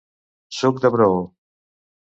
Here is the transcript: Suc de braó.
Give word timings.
Suc 0.61 0.81
de 0.87 0.93
braó. 0.97 1.23